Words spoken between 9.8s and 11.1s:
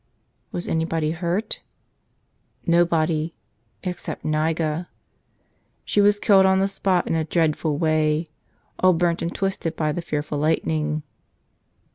the fearful lightning.